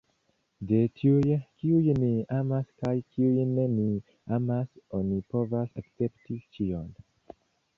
De 0.69 0.77
tiuj, 0.99 1.33
kiuj 1.63 1.91
nin 1.97 2.15
amas 2.37 2.65
kaj 2.83 2.95
kiujn 3.17 3.53
ni 3.75 3.85
amas, 4.39 4.73
oni 5.01 5.21
povas 5.35 5.79
akcepti 5.83 6.41
ĉion. 6.57 6.91